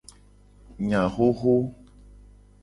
[0.79, 1.53] Enya xoxo.